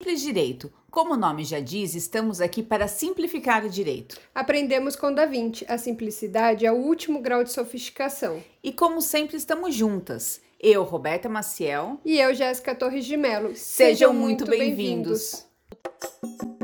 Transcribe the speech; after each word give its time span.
Simples 0.00 0.20
Direito. 0.20 0.72
Como 0.92 1.14
o 1.14 1.16
nome 1.16 1.42
já 1.42 1.58
diz, 1.58 1.96
estamos 1.96 2.40
aqui 2.40 2.62
para 2.62 2.86
simplificar 2.86 3.64
o 3.64 3.68
direito. 3.68 4.16
Aprendemos 4.32 4.94
com 4.94 5.12
Da 5.12 5.26
Vinci. 5.26 5.66
A 5.68 5.76
simplicidade 5.76 6.64
é 6.64 6.70
o 6.70 6.76
último 6.76 7.20
grau 7.20 7.42
de 7.42 7.50
sofisticação. 7.50 8.40
E 8.62 8.72
como 8.72 9.02
sempre, 9.02 9.36
estamos 9.36 9.74
juntas. 9.74 10.40
Eu, 10.60 10.84
Roberta 10.84 11.28
Maciel. 11.28 11.98
E 12.04 12.16
eu, 12.16 12.32
Jéssica 12.32 12.76
Torres 12.76 13.06
de 13.06 13.16
Mello. 13.16 13.56
Sejam, 13.56 14.14
muito 14.14 14.46
bem-vindos. 14.46 15.44
Olá, 15.82 16.57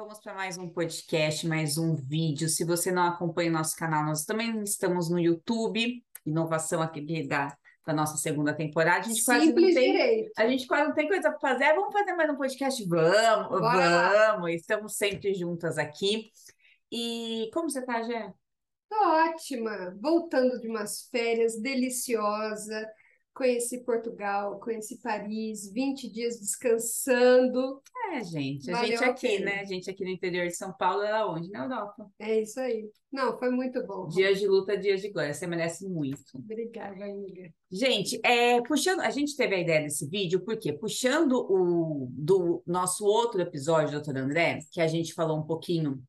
vamos 0.00 0.18
para 0.18 0.32
mais 0.32 0.56
um 0.56 0.66
podcast, 0.66 1.46
mais 1.46 1.76
um 1.76 1.94
vídeo. 1.94 2.48
Se 2.48 2.64
você 2.64 2.90
não 2.90 3.02
acompanha 3.02 3.50
o 3.50 3.52
nosso 3.52 3.76
canal, 3.76 4.02
nós 4.02 4.24
também 4.24 4.62
estamos 4.62 5.10
no 5.10 5.18
YouTube, 5.18 6.02
inovação 6.24 6.80
aqui 6.80 7.26
da, 7.28 7.54
da 7.86 7.92
nossa 7.92 8.16
segunda 8.16 8.54
temporada. 8.54 9.00
A 9.00 9.02
gente 9.02 9.22
quase 9.22 9.40
não 9.40 9.46
Simples 9.54 9.74
tem, 9.74 9.92
direito. 9.92 10.32
a 10.38 10.48
gente 10.48 10.66
quase 10.66 10.84
não 10.88 10.94
tem 10.94 11.06
coisa 11.06 11.30
para 11.30 11.38
fazer. 11.38 11.74
Vamos 11.74 11.92
fazer 11.92 12.14
mais 12.14 12.30
um 12.30 12.36
podcast? 12.36 12.82
Vamos, 12.88 13.60
Bora 13.60 13.90
lá. 13.90 14.32
vamos. 14.32 14.52
Estamos 14.52 14.96
sempre 14.96 15.34
juntas 15.34 15.76
aqui. 15.76 16.30
E 16.90 17.50
como 17.52 17.68
você 17.68 17.84
tá, 17.84 18.02
Gé? 18.02 18.32
Tô 18.88 18.96
ótima. 18.96 19.94
Voltando 20.00 20.58
de 20.60 20.66
umas 20.68 21.08
férias 21.10 21.60
deliciosa. 21.60 22.88
Conheci 23.32 23.84
Portugal, 23.84 24.58
conheci 24.58 25.00
Paris, 25.00 25.72
20 25.72 26.10
dias 26.10 26.38
descansando. 26.38 27.80
É, 28.12 28.24
gente, 28.24 28.70
a 28.70 28.74
Valeu 28.74 28.88
gente 28.90 29.04
a 29.04 29.10
aqui, 29.10 29.28
pena. 29.28 29.44
né? 29.46 29.60
A 29.60 29.64
gente 29.64 29.88
aqui 29.88 30.04
no 30.04 30.10
interior 30.10 30.46
de 30.46 30.56
São 30.56 30.72
Paulo, 30.72 31.02
era 31.02 31.26
onde? 31.26 31.48
Na 31.50 31.64
Europa. 31.64 32.10
É 32.18 32.40
isso 32.40 32.58
aí. 32.58 32.90
Não, 33.10 33.38
foi 33.38 33.50
muito 33.50 33.84
bom. 33.86 34.08
Dias 34.08 34.38
de 34.38 34.46
luta, 34.46 34.76
dias 34.76 35.00
de 35.00 35.10
glória. 35.10 35.32
Você 35.32 35.46
merece 35.46 35.88
muito. 35.88 36.20
Obrigada, 36.34 37.04
amiga. 37.04 37.52
Gente, 37.70 38.20
é, 38.24 38.60
puxando, 38.62 39.00
a 39.00 39.10
gente 39.10 39.36
teve 39.36 39.54
a 39.54 39.60
ideia 39.60 39.82
desse 39.82 40.08
vídeo, 40.08 40.44
porque 40.44 40.72
puxando 40.72 41.32
o 41.34 42.08
do 42.10 42.62
nosso 42.66 43.04
outro 43.04 43.40
episódio, 43.40 43.92
doutor 43.92 44.16
André, 44.16 44.58
que 44.72 44.80
a 44.80 44.86
gente 44.86 45.14
falou 45.14 45.38
um 45.38 45.46
pouquinho 45.46 46.02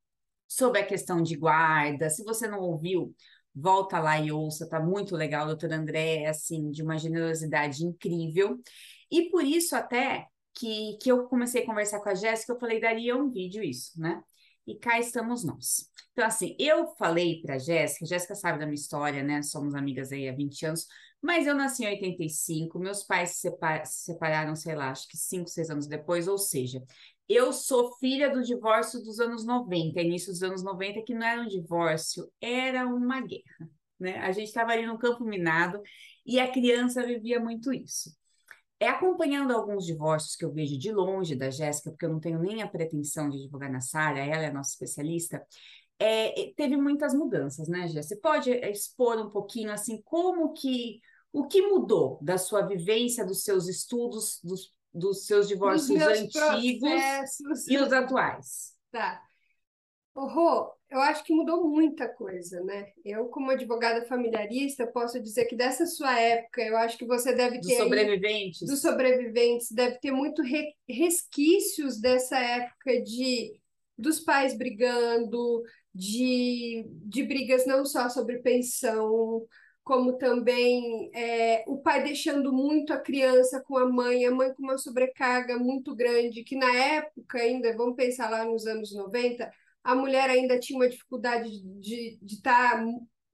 sobre 0.47 0.79
a 0.79 0.85
questão 0.85 1.21
de 1.21 1.35
guarda. 1.37 2.09
Se 2.09 2.23
você 2.23 2.47
não 2.47 2.59
ouviu, 2.59 3.15
volta 3.53 3.99
lá 3.99 4.19
e 4.19 4.31
ouça, 4.31 4.67
tá 4.69 4.79
muito 4.79 5.15
legal. 5.15 5.45
Doutor 5.45 5.71
André 5.73 6.23
é 6.23 6.29
assim, 6.29 6.71
de 6.71 6.81
uma 6.83 6.97
generosidade 6.97 7.85
incrível. 7.85 8.59
E 9.11 9.29
por 9.29 9.43
isso 9.43 9.75
até 9.75 10.27
que, 10.53 10.97
que 11.01 11.11
eu 11.11 11.27
comecei 11.27 11.63
a 11.63 11.65
conversar 11.65 11.99
com 12.01 12.09
a 12.09 12.15
Jéssica, 12.15 12.53
eu 12.53 12.59
falei, 12.59 12.79
daria 12.79 13.15
um 13.15 13.29
vídeo 13.29 13.63
isso, 13.63 13.99
né? 13.99 14.21
E 14.65 14.75
cá 14.75 14.99
estamos 14.99 15.43
nós. 15.43 15.89
Então, 16.11 16.25
assim, 16.25 16.55
eu 16.59 16.87
falei 16.97 17.41
para 17.41 17.57
Jéssica, 17.57 18.05
Jéssica 18.05 18.35
sabe 18.35 18.59
da 18.59 18.65
minha 18.65 18.75
história, 18.75 19.23
né? 19.23 19.41
Somos 19.41 19.73
amigas 19.75 20.11
aí 20.11 20.27
há 20.29 20.33
20 20.33 20.65
anos, 20.65 20.87
mas 21.21 21.47
eu 21.47 21.55
nasci 21.55 21.83
em 21.83 21.87
85, 21.87 22.79
meus 22.79 23.03
pais 23.03 23.31
se, 23.31 23.49
se 23.85 24.05
separaram, 24.05 24.55
sei 24.55 24.75
lá, 24.75 24.91
acho 24.91 25.07
que 25.07 25.17
5, 25.17 25.49
6 25.49 25.69
anos 25.69 25.87
depois, 25.87 26.27
ou 26.27 26.37
seja, 26.37 26.83
eu 27.33 27.53
sou 27.53 27.95
filha 27.97 28.29
do 28.29 28.41
divórcio 28.43 29.01
dos 29.01 29.19
anos 29.19 29.45
90, 29.45 30.01
início 30.01 30.31
dos 30.31 30.43
anos 30.43 30.63
90, 30.63 31.01
que 31.03 31.13
não 31.13 31.25
era 31.25 31.41
um 31.41 31.47
divórcio, 31.47 32.31
era 32.41 32.85
uma 32.87 33.21
guerra, 33.21 33.69
né? 33.99 34.17
A 34.19 34.31
gente 34.31 34.47
estava 34.47 34.71
ali 34.71 34.85
no 34.85 34.97
campo 34.97 35.23
minado 35.23 35.81
e 36.25 36.39
a 36.39 36.51
criança 36.51 37.05
vivia 37.05 37.39
muito 37.39 37.73
isso. 37.73 38.15
É 38.79 38.87
acompanhando 38.89 39.51
alguns 39.53 39.85
divórcios 39.85 40.35
que 40.35 40.43
eu 40.43 40.51
vejo 40.51 40.77
de 40.77 40.91
longe 40.91 41.35
da 41.35 41.51
Jéssica, 41.51 41.91
porque 41.91 42.05
eu 42.05 42.09
não 42.09 42.19
tenho 42.19 42.39
nem 42.39 42.63
a 42.63 42.67
pretensão 42.67 43.29
de 43.29 43.37
advogar 43.37 43.71
na 43.71 43.79
Sara, 43.79 44.19
ela 44.19 44.43
é 44.43 44.47
a 44.47 44.53
nossa 44.53 44.71
especialista, 44.71 45.45
é, 45.99 46.51
teve 46.55 46.75
muitas 46.75 47.13
mudanças, 47.13 47.67
né, 47.67 47.87
Jéssica? 47.87 48.01
Você 48.03 48.15
pode 48.15 48.51
é, 48.51 48.71
expor 48.71 49.19
um 49.19 49.29
pouquinho, 49.29 49.71
assim, 49.71 50.01
como 50.01 50.51
que, 50.51 50.99
o 51.31 51.47
que 51.47 51.61
mudou 51.61 52.17
da 52.23 52.39
sua 52.39 52.63
vivência, 52.63 53.23
dos 53.23 53.43
seus 53.43 53.67
estudos, 53.67 54.39
dos, 54.43 54.73
dos 54.93 55.25
seus 55.25 55.47
Os 55.61 55.89
divórcios 55.89 56.05
antigos 56.07 57.23
e 57.67 57.77
os 57.77 57.91
atuais? 57.93 58.75
Tá. 58.91 59.21
Ô, 60.15 60.27
Rô, 60.27 60.73
eu 60.89 61.01
acho 61.01 61.23
que 61.23 61.33
mudou 61.33 61.67
muita 61.69 62.09
coisa, 62.09 62.63
né? 62.63 62.91
Eu, 63.05 63.27
como 63.29 63.51
advogada 63.51 64.05
familiarista, 64.07 64.87
posso 64.87 65.21
dizer 65.21 65.45
que 65.45 65.55
dessa 65.55 65.85
sua 65.85 66.19
época, 66.19 66.61
eu 66.63 66.77
acho 66.77 66.97
que 66.97 67.05
você 67.05 67.33
deve 67.33 67.61
Dos 67.61 67.65
ter 67.65 67.77
aí, 67.77 68.11
sobreviventes? 68.11 68.61
dos 68.61 68.81
sobreviventes, 68.81 69.71
deve 69.71 69.99
ter 69.99 70.11
muito 70.11 70.41
re- 70.43 70.75
resquícios 70.89 71.99
dessa 71.99 72.39
época 72.39 73.01
de 73.03 73.59
dos 73.97 74.19
pais 74.19 74.57
brigando, 74.57 75.63
de, 75.93 76.85
de 77.05 77.23
brigas 77.23 77.65
não 77.67 77.85
só 77.85 78.09
sobre 78.09 78.39
pensão, 78.39 79.45
como 79.83 80.17
também 80.17 81.09
é, 81.13 81.63
o 81.67 81.77
pai 81.81 82.03
deixando 82.03 82.53
muito 82.53 82.93
a 82.93 82.99
criança 82.99 83.61
com 83.61 83.77
a 83.77 83.89
mãe, 83.89 84.25
a 84.25 84.31
mãe 84.31 84.53
com 84.53 84.63
uma 84.63 84.77
sobrecarga 84.77 85.57
muito 85.57 85.95
grande, 85.95 86.43
que 86.43 86.55
na 86.55 86.71
época 86.71 87.39
ainda, 87.39 87.75
vamos 87.75 87.95
pensar 87.95 88.29
lá 88.29 88.45
nos 88.45 88.67
anos 88.67 88.93
90, 88.93 89.51
a 89.83 89.95
mulher 89.95 90.29
ainda 90.29 90.59
tinha 90.59 90.77
uma 90.77 90.89
dificuldade 90.89 91.49
de 91.79 92.19
estar 92.25 92.85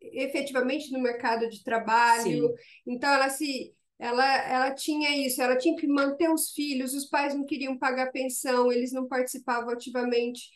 efetivamente 0.01 0.91
no 0.91 1.01
mercado 1.01 1.49
de 1.49 1.63
trabalho, 1.63 2.47
Sim. 2.47 2.55
então 2.87 3.13
ela 3.13 3.29
se 3.29 3.75
ela, 3.99 4.25
ela 4.47 4.71
tinha 4.73 5.09
isso, 5.25 5.41
ela 5.41 5.57
tinha 5.57 5.75
que 5.75 5.87
manter 5.87 6.29
os 6.29 6.51
filhos, 6.51 6.93
os 6.93 7.05
pais 7.05 7.33
não 7.33 7.45
queriam 7.45 7.77
pagar 7.77 8.11
pensão, 8.11 8.71
eles 8.71 8.91
não 8.91 9.07
participavam 9.07 9.71
ativamente. 9.71 10.49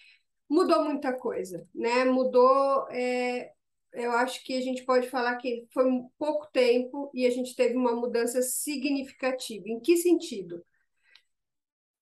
Mudou 0.47 0.84
muita 0.84 1.12
coisa, 1.13 1.68
né? 1.73 2.06
Mudou, 2.06 2.88
é, 2.91 3.52
eu 3.94 4.12
acho 4.12 4.44
que 4.44 4.53
a 4.57 4.62
gente 4.62 4.84
pode 4.84 5.09
falar 5.09 5.35
que 5.38 5.66
foi 5.74 5.85
um 5.85 6.09
pouco 6.18 6.47
tempo 6.52 7.12
e 7.13 7.25
a 7.25 7.29
gente 7.29 7.56
teve 7.56 7.75
uma 7.75 7.96
mudança 7.96 8.41
significativa. 8.41 9.68
Em 9.68 9.79
que 9.79 9.97
sentido? 9.97 10.63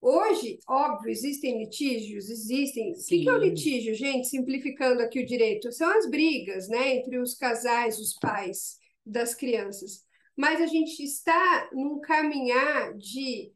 Hoje, 0.02 0.60
óbvio, 0.68 1.12
existem 1.12 1.60
litígios, 1.60 2.30
existem. 2.30 2.94
O 2.94 3.06
que 3.06 3.28
é 3.28 3.34
o 3.34 3.38
litígio, 3.38 3.94
gente? 3.94 4.30
Simplificando 4.30 5.02
aqui 5.02 5.20
o 5.20 5.26
direito, 5.26 5.72
são 5.74 5.90
as 5.90 6.10
brigas, 6.10 6.70
né, 6.70 6.96
entre 6.96 7.18
os 7.18 7.34
casais, 7.34 8.00
os 8.00 8.14
pais 8.14 8.78
das 9.06 9.36
crianças. 9.36 10.06
Mas 10.38 10.62
a 10.62 10.68
gente 10.68 11.04
está 11.04 11.70
num 11.74 12.00
caminhar 12.00 12.94
de 12.94 13.52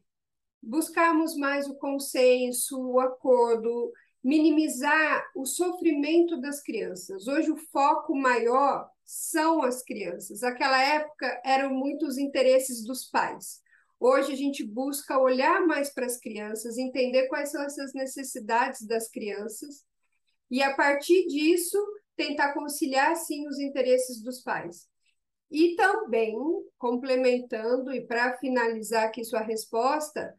buscarmos 0.62 1.34
mais 1.34 1.66
o 1.66 1.76
consenso, 1.76 2.78
o 2.78 3.00
acordo, 3.00 3.90
minimizar 4.24 5.22
o 5.36 5.44
sofrimento 5.44 6.40
das 6.40 6.62
crianças. 6.62 7.28
Hoje 7.28 7.50
o 7.50 7.56
foco 7.56 8.16
maior 8.16 8.88
são 9.04 9.62
as 9.62 9.82
crianças. 9.82 10.42
Aquela 10.42 10.82
época 10.82 11.42
eram 11.44 11.74
muitos 11.74 12.16
interesses 12.16 12.82
dos 12.86 13.04
pais. 13.04 13.60
Hoje 14.00 14.32
a 14.32 14.36
gente 14.36 14.64
busca 14.64 15.18
olhar 15.18 15.66
mais 15.66 15.92
para 15.92 16.06
as 16.06 16.18
crianças, 16.18 16.78
entender 16.78 17.28
quais 17.28 17.50
são 17.50 17.62
essas 17.62 17.92
necessidades 17.92 18.86
das 18.86 19.10
crianças 19.10 19.84
e 20.50 20.62
a 20.62 20.74
partir 20.74 21.26
disso 21.26 21.78
tentar 22.16 22.54
conciliar 22.54 23.16
sim 23.16 23.46
os 23.46 23.58
interesses 23.58 24.22
dos 24.22 24.42
pais. 24.42 24.88
E 25.50 25.76
também, 25.76 26.34
complementando 26.78 27.92
e 27.92 28.06
para 28.06 28.36
finalizar 28.38 29.04
aqui 29.04 29.22
sua 29.22 29.40
resposta, 29.40 30.34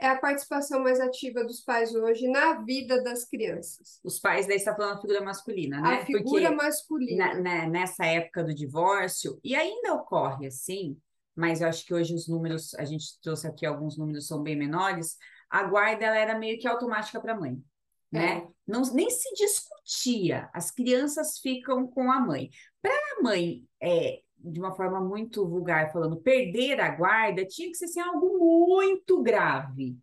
é 0.00 0.08
a 0.08 0.18
participação 0.18 0.82
mais 0.82 0.98
ativa 1.00 1.44
dos 1.44 1.60
pais 1.60 1.94
hoje 1.94 2.26
na 2.28 2.54
vida 2.62 3.02
das 3.02 3.24
crianças. 3.24 4.00
Os 4.02 4.18
pais, 4.18 4.46
daí 4.46 4.56
está 4.56 4.74
falando 4.74 4.98
a 4.98 5.00
figura 5.00 5.20
masculina, 5.22 5.80
né? 5.80 5.88
A 6.00 6.04
figura 6.06 6.24
Porque 6.24 6.50
masculina. 6.50 7.34
na- 7.34 7.40
na- 7.40 7.66
nessa 7.68 8.04
época 8.06 8.42
do 8.42 8.54
divórcio, 8.54 9.38
e 9.44 9.54
ainda 9.54 9.94
ocorre 9.94 10.46
assim, 10.46 10.96
mas 11.36 11.60
eu 11.60 11.68
acho 11.68 11.84
que 11.84 11.94
hoje 11.94 12.14
os 12.14 12.26
números, 12.28 12.74
a 12.74 12.84
gente 12.84 13.20
trouxe 13.22 13.46
aqui 13.46 13.64
alguns 13.66 13.96
números 13.96 14.26
são 14.26 14.42
bem 14.42 14.56
menores, 14.56 15.16
a 15.48 15.62
guarda 15.64 16.04
ela 16.06 16.16
era 16.16 16.38
meio 16.38 16.58
que 16.58 16.66
automática 16.68 17.20
para 17.20 17.32
a 17.34 17.38
mãe, 17.38 17.62
né? 18.10 18.38
É. 18.38 18.48
Não, 18.66 18.82
nem 18.92 19.10
se 19.10 19.32
discutia, 19.34 20.48
as 20.54 20.70
crianças 20.70 21.38
ficam 21.38 21.86
com 21.86 22.10
a 22.10 22.20
mãe. 22.20 22.50
Para 22.80 22.92
a 23.18 23.22
mãe, 23.22 23.64
é, 23.82 24.20
de 24.42 24.58
uma 24.58 24.72
forma 24.72 25.00
muito 25.00 25.46
vulgar 25.46 25.92
falando, 25.92 26.16
perder 26.16 26.80
a 26.80 26.88
guarda 26.90 27.44
tinha 27.44 27.68
que 27.68 27.76
ser 27.76 27.86
assim, 27.86 28.00
algo 28.00 28.38
muito 28.38 29.22
grave, 29.22 29.96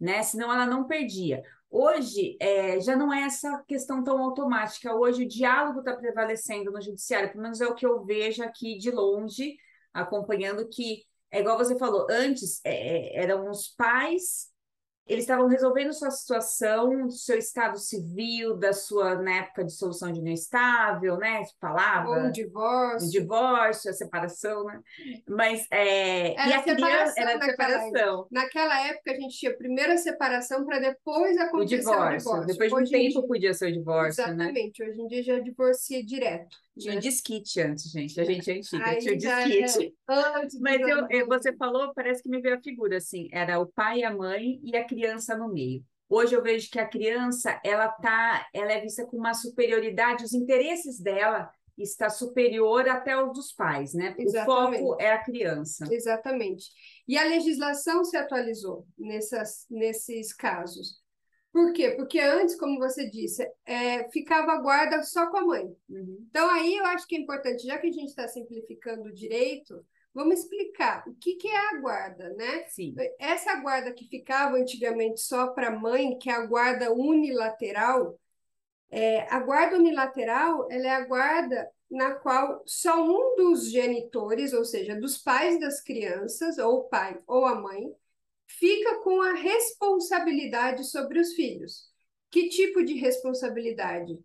né? 0.00 0.22
Senão 0.22 0.52
ela 0.52 0.66
não 0.66 0.86
perdia. 0.86 1.42
Hoje 1.70 2.36
é, 2.40 2.80
já 2.80 2.94
não 2.94 3.12
é 3.12 3.22
essa 3.22 3.62
questão 3.66 4.04
tão 4.04 4.22
automática. 4.22 4.94
Hoje 4.94 5.24
o 5.24 5.28
diálogo 5.28 5.80
está 5.80 5.96
prevalecendo 5.96 6.70
no 6.70 6.80
judiciário, 6.80 7.30
pelo 7.30 7.42
menos 7.42 7.60
é 7.60 7.66
o 7.66 7.74
que 7.74 7.86
eu 7.86 8.04
vejo 8.04 8.42
aqui 8.42 8.76
de 8.76 8.90
longe, 8.90 9.56
acompanhando 9.92 10.68
que 10.68 11.04
é 11.30 11.40
igual 11.40 11.56
você 11.56 11.78
falou, 11.78 12.06
antes 12.10 12.60
é, 12.62 13.18
é, 13.18 13.22
eram 13.22 13.50
os 13.50 13.68
pais 13.68 14.51
eles 15.06 15.24
estavam 15.24 15.48
resolvendo 15.48 15.92
sua 15.92 16.10
situação, 16.10 17.10
seu 17.10 17.36
estado 17.36 17.78
civil, 17.78 18.56
da 18.56 18.72
sua 18.72 19.16
na 19.16 19.38
época 19.38 19.64
de 19.64 19.72
solução 19.72 20.12
de 20.12 20.20
união 20.20 20.32
estável, 20.32 21.16
né? 21.18 21.42
Falava. 21.60 22.08
Ou 22.08 22.26
o 22.28 22.32
divórcio. 22.32 23.08
O 23.08 23.10
divórcio, 23.10 23.90
a 23.90 23.94
separação, 23.94 24.64
né? 24.64 24.80
Mas 25.28 25.66
é, 25.70 26.34
era 26.34 26.48
e 26.48 26.52
a 26.52 26.62
criança 26.62 27.14
era 27.20 27.32
naquela 27.38 27.50
separação. 27.50 28.14
Época. 28.20 28.28
Naquela 28.30 28.86
época 28.86 29.10
a 29.12 29.14
gente 29.14 29.36
tinha 29.38 29.56
primeiro 29.56 29.92
a 29.92 29.96
separação 29.96 30.64
para 30.64 30.78
depois 30.78 31.36
acontecer 31.38 31.74
o 31.76 31.78
divórcio. 31.78 32.14
o 32.14 32.18
divórcio. 32.18 32.46
Depois 32.46 32.68
de 32.70 32.74
um 32.74 32.82
Hoje 32.82 32.90
tempo 32.90 33.18
dia... 33.20 33.28
podia 33.28 33.54
ser 33.54 33.68
o 33.70 33.72
divórcio, 33.72 34.22
Exatamente. 34.22 34.82
né? 34.82 34.88
Hoje 34.88 35.00
em 35.00 35.06
dia 35.08 35.22
já 35.22 35.38
divorcia 35.40 36.04
direto. 36.04 36.56
Tinha 36.78 36.94
né? 36.94 37.00
disquite 37.00 37.60
antes, 37.60 37.90
gente. 37.90 38.18
A 38.18 38.24
gente 38.24 38.50
é 38.50 38.54
antiga, 38.54 38.84
Aí 38.86 38.98
tinha 38.98 39.16
disquite. 39.16 39.94
é 40.08 40.14
antes 40.38 40.58
Mas 40.58 40.80
eu, 40.80 41.06
eu- 41.10 41.26
você 41.26 41.50
90. 41.50 41.56
falou, 41.58 41.92
parece 41.94 42.22
que 42.22 42.30
me 42.30 42.40
veio 42.40 42.56
a 42.56 42.62
figura 42.62 42.96
assim, 42.96 43.28
era 43.30 43.58
o 43.60 43.66
pai, 43.66 44.02
a 44.02 44.14
mãe 44.14 44.58
e 44.62 44.74
a 44.76 44.86
criança 44.92 45.36
no 45.36 45.52
meio. 45.52 45.84
Hoje 46.08 46.34
eu 46.34 46.42
vejo 46.42 46.70
que 46.70 46.78
a 46.78 46.86
criança, 46.86 47.58
ela 47.64 47.88
tá, 47.88 48.46
ela 48.52 48.72
é 48.72 48.80
vista 48.80 49.06
com 49.06 49.16
uma 49.16 49.32
superioridade, 49.32 50.24
os 50.24 50.34
interesses 50.34 51.00
dela 51.00 51.50
está 51.78 52.10
superior 52.10 52.86
até 52.86 53.20
os 53.20 53.32
dos 53.32 53.52
pais, 53.52 53.94
né? 53.94 54.14
O 54.18 54.22
Exatamente. 54.22 54.80
foco 54.80 55.00
é 55.00 55.10
a 55.10 55.24
criança. 55.24 55.86
Exatamente. 55.90 56.66
E 57.08 57.16
a 57.16 57.24
legislação 57.24 58.04
se 58.04 58.16
atualizou 58.16 58.86
nessas, 58.98 59.66
nesses 59.70 60.34
casos. 60.34 61.00
Por 61.50 61.72
quê? 61.72 61.90
Porque 61.90 62.18
antes, 62.18 62.56
como 62.56 62.78
você 62.78 63.08
disse, 63.08 63.46
é, 63.66 64.08
ficava 64.10 64.52
a 64.52 64.60
guarda 64.60 65.02
só 65.02 65.30
com 65.30 65.36
a 65.38 65.46
mãe. 65.46 65.64
Uhum. 65.88 66.26
Então, 66.28 66.48
aí 66.50 66.76
eu 66.76 66.84
acho 66.86 67.06
que 67.06 67.16
é 67.16 67.20
importante, 67.20 67.66
já 67.66 67.78
que 67.78 67.88
a 67.88 67.92
gente 67.92 68.08
está 68.08 68.26
simplificando 68.26 69.08
o 69.08 69.14
direito, 69.14 69.84
vamos 70.14 70.40
explicar 70.40 71.04
o 71.08 71.14
que, 71.14 71.34
que 71.34 71.48
é 71.48 71.56
a 71.56 71.80
guarda, 71.80 72.30
né? 72.34 72.64
Sim, 72.68 72.94
Essa 73.18 73.56
guarda 73.56 73.92
que 73.92 74.06
ficava 74.06 74.56
antigamente 74.56 75.20
só 75.20 75.48
para 75.48 75.68
a 75.68 75.78
mãe, 75.78 76.18
que 76.18 76.30
é 76.30 76.34
a 76.34 76.46
guarda 76.46 76.92
unilateral, 76.92 78.18
é, 78.90 79.26
a 79.32 79.40
guarda 79.40 79.76
unilateral 79.76 80.68
ela 80.70 80.86
é 80.86 80.90
a 80.90 81.06
guarda 81.06 81.70
na 81.90 82.14
qual 82.14 82.62
só 82.66 83.02
um 83.02 83.36
dos 83.36 83.70
genitores, 83.70 84.52
ou 84.52 84.64
seja, 84.64 84.98
dos 84.98 85.18
pais 85.18 85.60
das 85.60 85.80
crianças, 85.82 86.58
ou 86.58 86.78
o 86.78 86.84
pai 86.84 87.18
ou 87.26 87.44
a 87.44 87.54
mãe, 87.54 87.94
fica 88.46 89.00
com 89.00 89.20
a 89.22 89.34
responsabilidade 89.34 90.84
sobre 90.84 91.20
os 91.20 91.34
filhos. 91.34 91.90
Que 92.30 92.48
tipo 92.48 92.82
de 92.84 92.94
responsabilidade? 92.94 94.18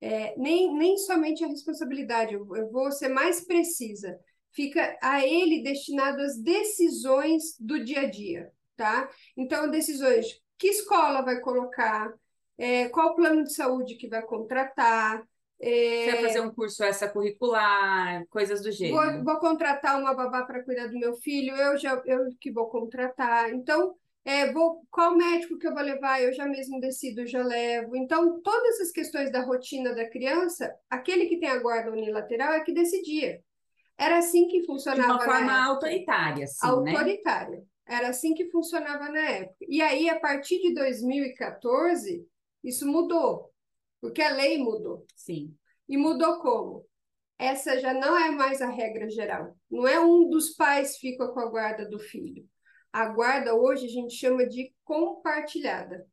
É, 0.00 0.36
nem, 0.36 0.72
nem 0.76 0.96
somente 0.96 1.44
a 1.44 1.48
responsabilidade, 1.48 2.34
eu, 2.34 2.56
eu 2.56 2.70
vou 2.70 2.92
ser 2.92 3.08
mais 3.08 3.44
precisa. 3.44 4.18
Fica 4.52 4.98
a 5.02 5.24
ele 5.24 5.62
destinado 5.62 6.20
as 6.20 6.36
decisões 6.36 7.56
do 7.60 7.82
dia 7.82 8.00
a 8.00 8.10
dia, 8.10 8.50
tá? 8.76 9.08
Então, 9.36 9.70
decisões, 9.70 10.26
que 10.58 10.68
escola 10.68 11.22
vai 11.22 11.40
colocar, 11.40 12.12
é, 12.56 12.88
qual 12.88 13.14
plano 13.14 13.44
de 13.44 13.54
saúde 13.54 13.94
que 13.94 14.08
vai 14.08 14.22
contratar, 14.22 15.22
é, 15.60 16.04
você 16.04 16.12
vai 16.12 16.22
fazer 16.22 16.40
um 16.40 16.54
curso 16.54 16.84
extracurricular, 16.84 18.24
coisas 18.28 18.60
do 18.60 18.66
Vou, 18.66 18.72
gênero. 18.76 19.24
vou 19.24 19.38
contratar 19.38 20.00
uma 20.00 20.14
babá 20.14 20.44
para 20.44 20.62
cuidar 20.62 20.86
do 20.86 20.98
meu 20.98 21.16
filho, 21.16 21.54
eu 21.56 21.76
já 21.76 22.00
eu 22.06 22.28
que 22.40 22.52
vou 22.52 22.68
contratar. 22.68 23.52
Então, 23.52 23.94
é, 24.24 24.52
vou, 24.52 24.82
qual 24.90 25.16
médico 25.16 25.58
que 25.58 25.66
eu 25.66 25.74
vou 25.74 25.82
levar? 25.82 26.22
Eu 26.22 26.32
já 26.32 26.46
mesmo 26.46 26.78
decido, 26.80 27.26
já 27.26 27.42
levo. 27.42 27.96
Então, 27.96 28.40
todas 28.40 28.80
as 28.80 28.92
questões 28.92 29.32
da 29.32 29.40
rotina 29.40 29.94
da 29.94 30.08
criança, 30.08 30.72
aquele 30.88 31.26
que 31.26 31.40
tem 31.40 31.48
a 31.48 31.58
guarda 31.58 31.90
unilateral 31.90 32.52
é 32.52 32.60
que 32.60 32.72
decidia. 32.72 33.40
Era 33.98 34.18
assim 34.18 34.46
que 34.48 34.60
De 34.60 34.66
funcionava 34.66 35.12
uma 35.14 35.18
na 35.18 35.24
forma 35.24 35.52
época. 35.52 35.66
autoritária, 35.66 36.44
assim, 36.44 36.82
né? 36.82 36.92
Autoritária. 36.92 37.64
Era 37.86 38.08
assim 38.08 38.34
que 38.34 38.50
funcionava 38.50 39.08
na 39.10 39.20
época. 39.30 39.56
E 39.68 39.82
aí, 39.82 40.08
a 40.08 40.20
partir 40.20 40.60
de 40.60 40.74
2014, 40.74 42.26
isso 42.62 42.86
mudou, 42.86 43.52
porque 44.00 44.22
a 44.22 44.30
lei 44.30 44.58
mudou. 44.58 45.06
Sim. 45.16 45.54
E 45.88 45.96
mudou 45.96 46.38
como? 46.40 46.86
Essa 47.38 47.78
já 47.80 47.94
não 47.94 48.16
é 48.16 48.30
mais 48.30 48.60
a 48.60 48.68
regra 48.68 49.08
geral. 49.10 49.56
Não 49.70 49.86
é 49.86 49.98
um 50.00 50.28
dos 50.28 50.50
pais 50.54 50.98
fica 50.98 51.28
com 51.28 51.40
a 51.40 51.46
guarda 51.46 51.88
do 51.88 51.98
filho. 51.98 52.46
A 52.92 53.08
guarda 53.08 53.54
hoje 53.54 53.86
a 53.86 53.90
gente 53.90 54.14
chama 54.14 54.46
de 54.46 54.74
compartilhada. 54.84 56.06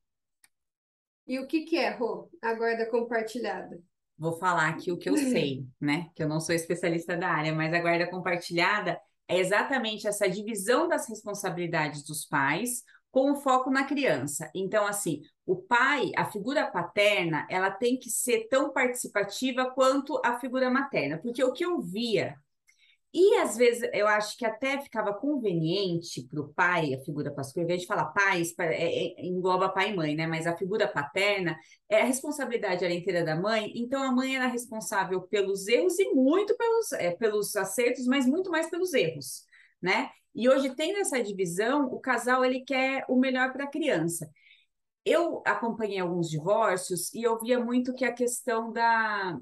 E 1.27 1.39
o 1.39 1.47
que 1.47 1.65
que 1.65 1.77
é, 1.77 1.89
Rô, 1.89 2.29
a 2.41 2.53
guarda 2.53 2.85
compartilhada? 2.89 3.81
Vou 4.17 4.33
falar 4.33 4.69
aqui 4.69 4.91
o 4.91 4.97
que 4.97 5.09
eu 5.09 5.17
sei, 5.17 5.65
né? 5.79 6.09
Que 6.15 6.23
eu 6.23 6.29
não 6.29 6.39
sou 6.39 6.55
especialista 6.55 7.17
da 7.17 7.29
área, 7.29 7.53
mas 7.53 7.73
a 7.73 7.81
guarda 7.81 8.09
compartilhada 8.09 8.99
é 9.27 9.37
exatamente 9.39 10.07
essa 10.07 10.29
divisão 10.29 10.87
das 10.87 11.09
responsabilidades 11.09 12.03
dos 12.03 12.25
pais 12.25 12.83
com 13.11 13.31
o 13.31 13.35
foco 13.35 13.69
na 13.69 13.85
criança. 13.85 14.49
Então, 14.53 14.85
assim, 14.85 15.21
o 15.45 15.55
pai, 15.55 16.11
a 16.17 16.25
figura 16.25 16.69
paterna, 16.69 17.47
ela 17.49 17.71
tem 17.71 17.97
que 17.97 18.09
ser 18.09 18.47
tão 18.49 18.71
participativa 18.73 19.71
quanto 19.71 20.21
a 20.23 20.37
figura 20.39 20.69
materna, 20.69 21.17
porque 21.17 21.43
o 21.43 21.53
que 21.53 21.65
eu 21.65 21.81
via 21.81 22.35
e 23.15 23.37
às 23.37 23.55
vezes 23.57 23.89
eu 23.93 24.07
acho 24.07 24.37
que 24.37 24.45
até 24.45 24.81
ficava 24.81 25.13
conveniente 25.13 26.23
para 26.29 26.41
o 26.41 26.49
pai, 26.53 26.93
a 26.93 26.99
figura 27.03 27.31
paterna, 27.31 27.63
em 27.63 27.67
vez 27.67 27.81
de 27.81 27.87
falar 27.87 28.05
pais, 28.07 28.53
pa- 28.53 28.65
é- 28.65 29.07
é- 29.21 29.25
engloba 29.25 29.69
pai 29.69 29.91
e 29.91 29.95
mãe, 29.95 30.15
né? 30.15 30.27
Mas 30.27 30.45
a 30.47 30.55
figura 30.57 30.87
paterna, 30.87 31.57
é, 31.89 32.01
a 32.01 32.05
responsabilidade 32.05 32.83
era 32.83 32.93
inteira 32.93 33.23
da 33.23 33.35
mãe, 33.35 33.71
então 33.75 34.03
a 34.03 34.11
mãe 34.11 34.35
era 34.35 34.47
responsável 34.47 35.21
pelos 35.23 35.67
erros 35.67 35.97
e 35.99 36.13
muito 36.13 36.55
pelos, 36.57 36.91
é, 36.93 37.11
pelos 37.11 37.55
acertos, 37.55 38.05
mas 38.07 38.25
muito 38.27 38.51
mais 38.51 38.69
pelos 38.69 38.93
erros, 38.93 39.43
né? 39.81 40.09
E 40.33 40.49
hoje, 40.49 40.75
tendo 40.75 40.99
essa 40.99 41.21
divisão, 41.23 41.85
o 41.87 41.99
casal 41.99 42.43
ele 42.43 42.61
quer 42.61 43.05
o 43.07 43.15
melhor 43.17 43.53
para 43.53 43.63
a 43.65 43.67
criança. 43.71 44.29
Eu 45.05 45.43
acompanhei 45.45 45.99
alguns 45.99 46.29
divórcios 46.29 47.13
e 47.13 47.21
eu 47.23 47.39
via 47.39 47.59
muito 47.63 47.93
que 47.93 48.03
a 48.05 48.13
questão 48.13 48.71
da 48.71 49.39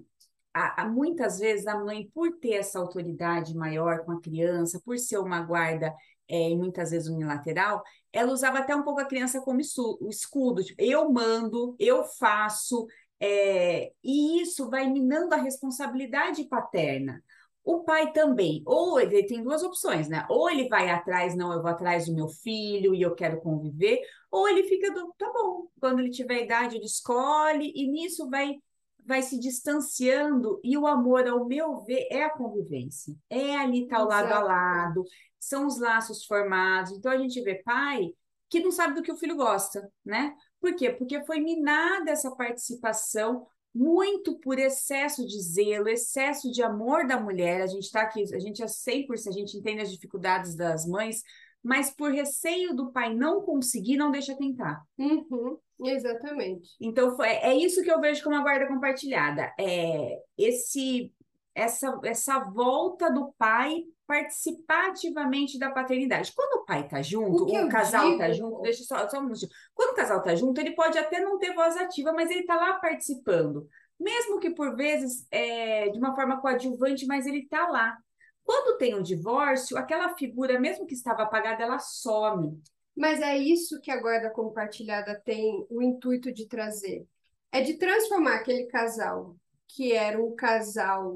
a- 0.54 0.84
a- 0.84 0.90
muitas 0.90 1.40
vezes 1.40 1.68
a 1.68 1.78
mãe, 1.78 2.10
por 2.14 2.32
ter 2.40 2.54
essa 2.54 2.80
autoridade 2.80 3.56
maior 3.56 4.06
com 4.06 4.12
a 4.14 4.22
criança, 4.22 4.82
por 4.84 4.98
ser 5.00 5.18
uma 5.18 5.42
guarda 5.42 5.94
é, 6.28 6.50
e 6.50 6.56
muitas 6.56 6.92
vezes 6.92 7.10
unilateral, 7.10 7.84
ela 8.12 8.32
usava 8.32 8.60
até 8.60 8.76
um 8.76 8.84
pouco 8.84 9.02
a 9.02 9.06
criança 9.06 9.42
como 9.42 9.60
escudo, 9.60 10.64
tipo, 10.64 10.82
eu 10.82 11.12
mando, 11.12 11.76
eu 11.80 12.04
faço, 12.04 12.88
é, 13.20 13.92
e 14.04 14.42
isso 14.42 14.70
vai 14.70 14.88
minando 14.90 15.34
a 15.36 15.38
responsabilidade 15.38 16.46
paterna. 16.46 17.22
O 17.64 17.84
pai 17.84 18.12
também, 18.12 18.62
ou 18.66 19.00
ele 19.00 19.24
tem 19.26 19.42
duas 19.42 19.64
opções, 19.64 20.10
né? 20.10 20.26
Ou 20.30 20.50
ele 20.50 20.68
vai 20.68 20.90
atrás, 20.90 21.34
não, 21.36 21.54
eu 21.54 21.62
vou 21.62 21.72
atrás 21.72 22.08
do 22.08 22.14
meu 22.14 22.28
filho 22.28 22.94
e 22.94 23.02
eu 23.02 23.16
quero 23.16 23.40
conviver, 23.42 24.02
ou 24.30 24.50
ele 24.50 24.64
fica 24.64 24.92
do, 24.94 25.14
tá 25.18 25.32
bom, 25.34 25.68
quando 25.80 26.00
ele 26.00 26.10
tiver 26.10 26.44
idade, 26.44 26.76
ele 26.76 26.86
escolhe, 26.86 27.72
e 27.74 27.88
nisso 27.88 28.30
vai 28.30 28.58
vai 29.06 29.22
se 29.22 29.40
distanciando 29.40 30.60
e 30.64 30.78
o 30.78 30.88
amor, 30.88 31.28
ao 31.28 31.46
meu 31.46 31.82
ver, 31.82 32.08
é 32.10 32.24
a 32.24 32.30
convivência. 32.30 33.16
É 33.30 33.56
ali 33.56 33.84
estar 33.84 33.98
tá 33.98 34.04
lado 34.04 34.32
a 34.32 34.40
lado, 34.40 35.04
são 35.40 35.68
os 35.68 35.80
laços 35.80 36.26
formados. 36.26 36.92
Então 36.92 37.12
a 37.12 37.18
gente 37.18 37.42
vê 37.42 37.56
pai 37.56 38.10
que 38.50 38.60
não 38.60 38.72
sabe 38.72 38.94
do 38.94 39.02
que 39.02 39.12
o 39.12 39.18
filho 39.18 39.36
gosta, 39.36 39.92
né? 40.06 40.36
Por 40.60 40.76
quê? 40.76 40.92
Porque 40.92 41.24
foi 41.26 41.40
minada 41.40 42.12
essa 42.12 42.32
participação 42.36 43.48
muito 43.74 44.40
por 44.40 44.60
excesso 44.60 45.26
de 45.26 45.42
zelo, 45.42 45.90
excesso 45.90 46.52
de 46.52 46.62
amor 46.62 47.08
da 47.08 47.20
mulher. 47.20 47.62
A 47.64 47.68
gente 47.68 47.86
está 47.86 48.02
aqui, 48.04 48.24
a 48.34 48.40
gente 48.40 48.62
é 48.62 48.68
100%, 48.68 49.28
a 49.28 49.32
gente 49.32 49.58
entende 49.58 49.82
as 49.82 49.92
dificuldades 49.92 50.56
das 50.56 50.86
mães, 50.86 51.24
mas 51.64 51.90
por 51.90 52.12
receio 52.12 52.76
do 52.76 52.92
pai 52.92 53.16
não 53.16 53.42
conseguir, 53.42 53.96
não 53.96 54.12
deixa 54.12 54.36
tentar. 54.36 54.84
Uhum, 54.98 55.58
exatamente. 55.86 56.70
Então, 56.82 57.16
foi, 57.16 57.28
é 57.28 57.56
isso 57.56 57.82
que 57.82 57.92
eu 57.92 58.02
vejo 58.02 58.24
como 58.24 58.36
a 58.36 58.42
guarda 58.42 58.68
compartilhada. 58.68 59.54
É 59.58 60.20
esse, 60.38 61.14
essa, 61.56 62.00
essa 62.04 62.40
volta 62.40 63.10
do 63.10 63.32
pai 63.38 63.84
participar 64.06 64.90
ativamente 64.90 65.58
da 65.58 65.72
paternidade. 65.72 66.34
Quando 66.36 66.62
o 66.62 66.66
pai 66.66 66.82
está 66.82 67.02
junto, 67.02 67.46
o, 67.46 67.66
o 67.66 67.70
casal 67.70 68.12
está 68.12 68.32
junto, 68.32 68.62
deixa 68.62 68.84
só, 68.84 69.08
só 69.08 69.20
um 69.20 69.24
minutinho. 69.24 69.52
Quando 69.74 69.92
o 69.92 69.96
casal 69.96 70.20
está 70.20 70.36
junto, 70.36 70.60
ele 70.60 70.76
pode 70.76 70.98
até 70.98 71.22
não 71.22 71.40
ter 71.40 71.54
voz 71.54 71.78
ativa, 71.78 72.12
mas 72.12 72.30
ele 72.30 72.42
está 72.42 72.56
lá 72.56 72.74
participando. 72.74 73.68
Mesmo 73.98 74.40
que 74.40 74.50
por 74.50 74.76
vezes 74.76 75.26
é, 75.32 75.90
de 75.90 75.98
uma 75.98 76.14
forma 76.14 76.42
coadjuvante, 76.42 77.06
mas 77.06 77.26
ele 77.26 77.40
está 77.40 77.68
lá. 77.68 77.98
Quando 78.44 78.78
tem 78.78 78.96
um 78.96 79.02
divórcio, 79.02 79.78
aquela 79.78 80.16
figura, 80.16 80.60
mesmo 80.60 80.86
que 80.86 80.94
estava 80.94 81.24
apagada, 81.24 81.64
ela 81.64 81.80
some. 81.80 82.62
Mas 82.96 83.22
é 83.22 83.38
isso 83.38 83.82
que 83.82 83.90
a 83.90 84.00
guarda 84.00 84.30
compartilhada 84.30 85.20
tem 85.24 85.66
o 85.70 85.82
intuito 85.82 86.32
de 86.32 86.48
trazer. 86.48 87.08
É 87.52 87.62
de 87.62 87.76
transformar 87.76 88.36
aquele 88.36 88.66
casal, 88.66 89.36
que 89.68 89.94
era 89.94 90.22
um 90.22 90.36
casal 90.36 91.16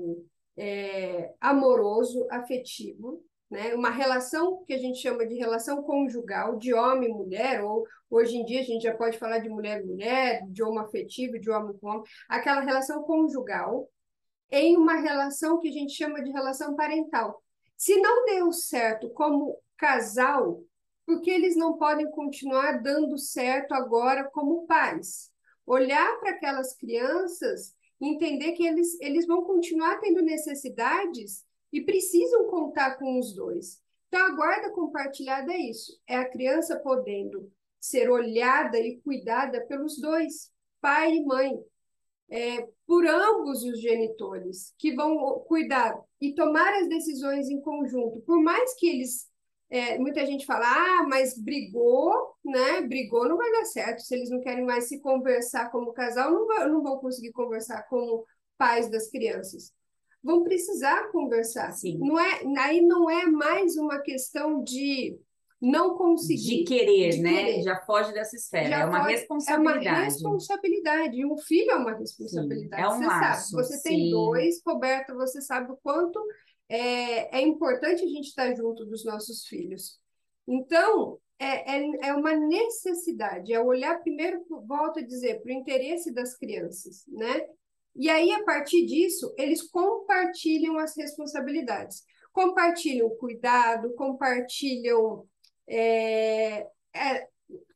é, 0.55 1.33
amoroso, 1.39 2.27
afetivo, 2.31 3.23
né? 3.49 3.73
uma 3.75 3.89
relação 3.89 4.63
que 4.65 4.73
a 4.73 4.77
gente 4.77 4.99
chama 4.99 5.25
de 5.25 5.35
relação 5.35 5.83
conjugal, 5.83 6.57
de 6.57 6.73
homem 6.73 7.09
e 7.09 7.13
mulher, 7.13 7.63
ou 7.63 7.85
hoje 8.09 8.37
em 8.37 8.45
dia 8.45 8.61
a 8.61 8.63
gente 8.63 8.83
já 8.83 8.95
pode 8.95 9.17
falar 9.17 9.39
de 9.39 9.49
mulher 9.49 9.81
e 9.81 9.85
mulher, 9.85 10.43
de 10.47 10.63
homem 10.63 10.79
afetivo, 10.79 11.39
de 11.39 11.49
homem 11.49 11.77
com 11.77 11.87
homem, 11.87 12.03
aquela 12.27 12.61
relação 12.61 13.03
conjugal, 13.03 13.87
em 14.51 14.77
uma 14.77 14.95
relação 14.95 15.59
que 15.59 15.69
a 15.69 15.71
gente 15.71 15.93
chama 15.93 16.21
de 16.21 16.31
relação 16.31 16.75
parental. 16.75 17.43
Se 17.75 17.99
não 17.99 18.25
deu 18.25 18.51
certo 18.51 19.09
como 19.11 19.57
casal, 19.77 20.63
porque 21.05 21.29
eles 21.29 21.55
não 21.55 21.77
podem 21.77 22.09
continuar 22.11 22.81
dando 22.81 23.17
certo 23.17 23.73
agora 23.73 24.29
como 24.31 24.65
pais. 24.65 25.31
Olhar 25.65 26.19
para 26.19 26.31
aquelas 26.31 26.75
crianças 26.75 27.75
entender 27.99 28.51
que 28.53 28.65
eles, 28.65 28.99
eles 29.01 29.25
vão 29.25 29.43
continuar 29.43 29.99
tendo 29.99 30.21
necessidades 30.21 31.43
e 31.71 31.81
precisam 31.81 32.47
contar 32.47 32.97
com 32.97 33.19
os 33.19 33.33
dois. 33.33 33.81
Então, 34.07 34.25
a 34.25 34.35
guarda 34.35 34.69
compartilhada 34.71 35.51
é 35.51 35.57
isso: 35.57 35.99
é 36.07 36.15
a 36.15 36.29
criança 36.29 36.79
podendo 36.79 37.51
ser 37.79 38.09
olhada 38.09 38.79
e 38.79 38.99
cuidada 39.01 39.65
pelos 39.65 39.99
dois, 39.99 40.51
pai 40.79 41.15
e 41.15 41.25
mãe, 41.25 41.57
é, 42.29 42.67
por 42.85 43.05
ambos 43.05 43.63
os 43.63 43.81
genitores, 43.81 44.73
que 44.77 44.93
vão 44.93 45.39
cuidar 45.47 45.97
e 46.19 46.33
tomar 46.33 46.73
as 46.81 46.87
decisões 46.87 47.49
em 47.49 47.61
conjunto, 47.61 48.21
por 48.21 48.41
mais 48.41 48.73
que 48.75 48.87
eles 48.87 49.27
é, 49.69 49.97
muita 49.99 50.25
gente 50.25 50.45
fala, 50.45 50.65
ah, 50.65 51.03
mas 51.03 51.37
brigou, 51.37 52.13
né? 52.43 52.81
Brigou 52.81 53.27
não 53.27 53.35
vai 53.35 53.51
dar 53.51 53.65
certo. 53.65 53.99
Se 53.99 54.15
eles 54.15 54.29
não 54.29 54.39
querem 54.39 54.65
mais 54.65 54.87
se 54.87 55.01
conversar 55.01 55.69
como 55.71 55.91
casal, 55.91 56.31
não, 56.31 56.47
vai, 56.47 56.69
não 56.69 56.81
vão 56.81 56.97
conseguir 56.99 57.31
conversar 57.33 57.83
como 57.89 58.25
pais 58.57 58.89
das 58.89 59.09
crianças. 59.09 59.73
Vão 60.23 60.43
precisar 60.43 61.11
conversar. 61.11 61.71
Sim. 61.73 61.97
Não 61.99 62.17
é, 62.17 62.41
aí 62.59 62.81
não 62.81 63.09
é 63.09 63.25
mais 63.25 63.75
uma 63.75 63.99
questão 63.99 64.63
de 64.63 65.19
não 65.61 65.97
conseguir. 65.97 66.59
De 66.59 66.63
querer, 66.63 67.09
de 67.09 67.21
né? 67.21 67.45
querer. 67.45 67.63
Já 67.63 67.77
foge 67.81 68.13
dessa 68.13 68.35
esfera. 68.35 68.69
Já 68.69 68.79
é 68.79 68.85
uma 68.85 68.99
pode- 68.99 69.11
responsabilidade. 69.13 69.87
É 69.87 69.91
uma 69.91 70.03
responsabilidade. 70.03 71.25
Um 71.25 71.37
filho 71.37 71.71
é 71.71 71.75
uma 71.75 71.97
responsabilidade. 71.97 72.81
Sim, 72.81 72.87
é 72.87 72.93
um 72.93 72.99
você 72.99 73.05
laço, 73.05 73.51
sabe. 73.51 73.63
Você 73.63 73.83
tem 73.83 73.99
sim. 74.05 74.11
dois, 74.11 74.61
Roberta, 74.65 75.13
você 75.15 75.41
sabe 75.41 75.71
o 75.71 75.77
quanto 75.77 76.19
é, 76.69 77.39
é 77.39 77.41
importante 77.41 78.03
a 78.03 78.07
gente 78.07 78.27
estar 78.27 78.53
junto 78.55 78.85
dos 78.85 79.03
nossos 79.05 79.47
filhos. 79.47 79.99
Então, 80.47 81.19
é, 81.39 81.77
é, 81.77 82.07
é 82.09 82.13
uma 82.13 82.35
necessidade, 82.35 83.53
é 83.53 83.59
olhar 83.59 83.99
primeiro, 84.01 84.43
volto 84.67 84.99
a 84.99 85.03
dizer, 85.03 85.41
para 85.41 85.49
o 85.49 85.53
interesse 85.55 86.11
das 86.11 86.35
crianças, 86.35 87.03
né? 87.07 87.45
E 87.95 88.09
aí, 88.09 88.31
a 88.31 88.43
partir 88.43 88.85
disso, 88.85 89.33
eles 89.37 89.63
compartilham 89.63 90.77
as 90.77 90.95
responsabilidades. 90.95 92.03
Compartilham 92.31 93.07
o 93.07 93.15
cuidado, 93.15 93.93
compartilham 93.95 95.25
é, 95.67 96.67
é, 96.93 97.27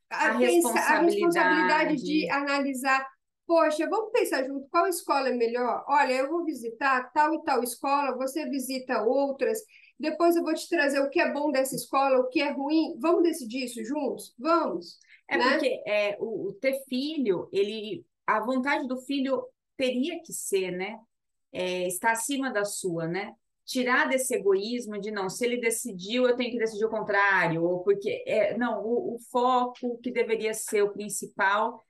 A 0.10 0.29
a 0.29 0.31
responsabilidade 0.38 1.95
responsabilidade. 1.95 1.95
de 1.98 2.29
analisar. 2.29 3.07
Poxa, 3.48 3.88
vamos 3.89 4.12
pensar 4.12 4.45
junto 4.45 4.67
qual 4.69 4.88
escola 4.88 5.29
é 5.29 5.33
melhor? 5.33 5.83
Olha, 5.88 6.13
eu 6.13 6.29
vou 6.29 6.45
visitar 6.45 7.12
tal 7.13 7.33
e 7.36 7.43
tal 7.43 7.63
escola, 7.63 8.15
você 8.17 8.45
visita 8.50 9.03
outras. 9.03 9.60
Depois 10.00 10.36
eu 10.36 10.43
vou 10.43 10.53
te 10.53 10.67
trazer 10.69 11.00
o 11.01 11.10
que 11.10 11.19
é 11.19 11.31
bom 11.31 11.51
dessa 11.51 11.75
escola, 11.75 12.19
o 12.19 12.29
que 12.29 12.41
é 12.41 12.51
ruim. 12.51 12.98
Vamos 13.00 13.24
decidir 13.24 13.65
isso 13.65 13.83
juntos? 13.83 14.33
Vamos. 14.39 14.98
É 15.29 15.38
né? 15.38 15.51
porque 15.51 15.83
é, 15.88 16.17
o, 16.19 16.50
o 16.50 16.53
ter 16.53 16.81
filho, 16.89 17.50
ele, 17.51 18.05
a 18.25 18.39
vontade 18.41 18.88
do 18.88 18.98
filho 18.98 19.45
teria 19.77 20.21
que 20.24 20.33
ser, 20.33 20.71
né? 20.71 21.00
É, 21.53 21.88
estar 21.88 22.12
acima 22.12 22.51
da 22.51 22.63
sua, 22.65 23.07
né? 23.07 23.36
Tirar 23.65 24.10
desse 24.10 24.36
egoísmo 24.36 25.00
de 25.00 25.12
não, 25.12 25.30
se 25.30 25.46
ele 25.46 25.58
decidiu, 25.62 26.27
eu 26.27 26.36
tenho 26.36 26.51
que 26.51 26.58
decidir 26.58 26.86
o 26.86 26.89
contrário, 26.89 27.63
ou 27.63 27.84
porque 27.84 28.24
é, 28.27 28.58
não, 28.58 28.84
o, 28.84 29.15
o 29.15 29.20
foco 29.32 29.98
que 30.00 30.12
deveria 30.12 30.53
ser 30.53 30.82
o 30.84 30.91
principal 30.91 31.82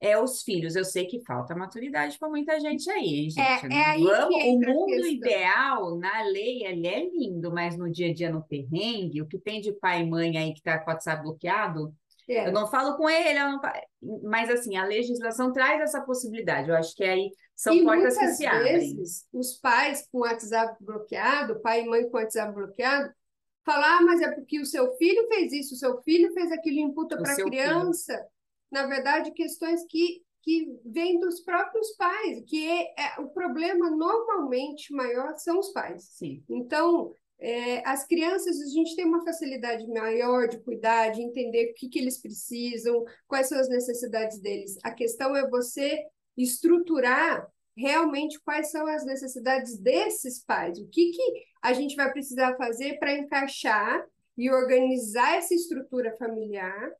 é 0.00 0.18
os 0.18 0.42
filhos. 0.42 0.76
Eu 0.76 0.84
sei 0.84 1.06
que 1.06 1.22
falta 1.24 1.54
maturidade 1.54 2.18
para 2.18 2.28
muita 2.28 2.58
gente 2.58 2.90
aí, 2.90 3.04
hein, 3.04 3.30
gente. 3.30 3.66
É- 3.66 3.74
é 3.74 3.84
aí 3.84 4.02
Vamos- 4.02 4.44
o 4.44 4.58
mundo 4.60 5.06
ideal, 5.06 5.98
na 5.98 6.22
lei, 6.22 6.64
ele 6.64 6.86
é 6.86 7.04
lindo, 7.08 7.52
mas 7.52 7.76
no 7.76 7.90
dia 7.90 8.10
a 8.10 8.14
dia, 8.14 8.30
no 8.30 8.42
perrengue, 8.42 9.22
o 9.22 9.26
que 9.26 9.38
tem 9.38 9.60
de 9.60 9.72
pai 9.72 10.02
e 10.02 10.06
mãe 10.10 10.36
aí 10.38 10.52
que 10.52 10.60
está 10.60 10.78
com 10.78 10.90
o 10.90 10.94
WhatsApp 10.94 11.22
bloqueado, 11.22 11.94
É. 12.32 12.48
eu 12.48 12.52
não 12.52 12.66
falo 12.68 12.96
com 12.96 13.08
ele, 13.08 13.34
não 13.38 13.60
mas 14.22 14.48
assim, 14.48 14.76
a 14.76 14.84
legislação 14.84 15.52
traz 15.52 15.80
essa 15.80 16.00
possibilidade. 16.00 16.68
Eu 16.68 16.76
acho 16.76 16.94
que 16.94 17.04
aí 17.04 17.30
são 17.56 17.74
e 17.74 17.82
portas 17.82 18.16
que 18.16 18.28
se 18.28 18.46
abrem. 18.46 18.72
vezes, 18.94 19.26
os 19.32 19.58
pais 19.58 20.06
com 20.10 20.18
o 20.18 20.20
WhatsApp 20.22 20.76
bloqueado, 20.80 21.60
pai 21.60 21.82
e 21.82 21.88
mãe 21.88 22.08
com 22.08 22.16
o 22.16 22.20
WhatsApp 22.20 22.54
bloqueado, 22.54 23.12
falar, 23.64 23.98
ah, 23.98 24.02
mas 24.02 24.20
é 24.20 24.30
porque 24.32 24.60
o 24.60 24.66
seu 24.66 24.96
filho 24.96 25.26
fez 25.28 25.52
isso, 25.52 25.74
o 25.74 25.78
seu 25.78 26.00
filho 26.02 26.32
fez 26.32 26.50
aquilo, 26.52 26.78
imputa 26.78 27.18
para 27.18 27.32
a 27.32 27.34
seu 27.34 27.48
filho. 27.48 27.50
criança. 27.50 28.26
Na 28.70 28.86
verdade, 28.86 29.32
questões 29.32 29.84
que, 29.88 30.22
que 30.42 30.66
vêm 30.84 31.18
dos 31.18 31.40
próprios 31.40 31.90
pais, 31.96 32.42
que 32.46 32.66
é, 32.68 32.94
é- 32.96 33.20
o 33.20 33.28
problema 33.28 33.90
normalmente 33.90 34.92
maior 34.94 35.36
são 35.36 35.58
os 35.58 35.72
pais. 35.72 36.04
Sim. 36.04 36.42
Então, 36.48 37.12
é, 37.40 37.88
as 37.88 38.06
crianças, 38.06 38.60
a 38.60 38.66
gente 38.66 38.94
tem 38.94 39.06
uma 39.06 39.24
facilidade 39.24 39.86
maior 39.88 40.46
de 40.46 40.58
cuidar, 40.60 41.08
de 41.08 41.22
entender 41.22 41.70
o 41.70 41.74
que, 41.74 41.88
que 41.88 41.98
eles 41.98 42.20
precisam, 42.20 43.02
quais 43.26 43.48
são 43.48 43.58
as 43.58 43.68
necessidades 43.68 44.38
deles. 44.38 44.76
A 44.82 44.90
questão 44.90 45.34
é 45.34 45.48
você 45.48 46.04
estruturar 46.36 47.48
realmente 47.76 48.38
quais 48.40 48.70
são 48.70 48.86
as 48.86 49.06
necessidades 49.06 49.78
desses 49.78 50.44
pais, 50.44 50.78
o 50.78 50.86
que, 50.88 51.12
que 51.12 51.44
a 51.62 51.72
gente 51.72 51.96
vai 51.96 52.12
precisar 52.12 52.56
fazer 52.56 52.98
para 52.98 53.16
encaixar 53.16 54.04
e 54.36 54.50
organizar 54.50 55.36
essa 55.36 55.54
estrutura 55.54 56.14
familiar. 56.16 56.90